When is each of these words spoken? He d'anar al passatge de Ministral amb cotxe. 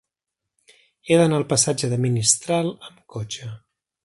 He 1.09 1.19
d'anar 1.21 1.37
al 1.41 1.45
passatge 1.53 1.91
de 1.93 2.01
Ministral 2.09 2.75
amb 2.89 3.05
cotxe. 3.19 3.55